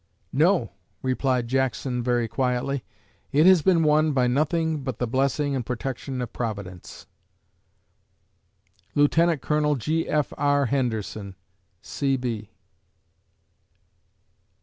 "No," 0.33 0.71
replied 1.03 1.47
Jackson 1.47 2.01
very 2.01 2.27
quietly, 2.27 2.83
"it 3.31 3.45
has 3.45 3.61
been 3.61 3.83
won 3.83 4.13
by 4.13 4.25
nothing 4.25 4.81
but 4.83 4.97
the 4.97 5.05
blessing 5.05 5.55
and 5.55 5.63
protection 5.63 6.23
of 6.23 6.33
Providence." 6.33 7.05
LIEUT. 8.95 9.11
COL. 9.43 9.75
G. 9.75 10.09
F. 10.09 10.33
R. 10.39 10.65
HENDERSON, 10.65 11.35
C.B. 11.83 12.49